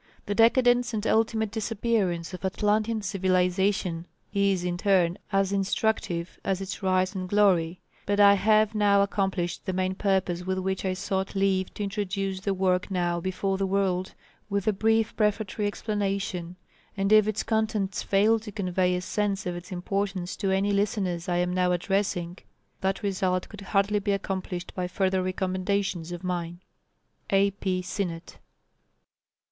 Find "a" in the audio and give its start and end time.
14.65-14.73, 18.95-19.01, 27.29-27.51